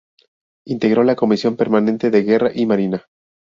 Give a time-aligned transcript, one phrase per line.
[0.65, 3.05] Integró la comisión permanente de Guerra y Marina.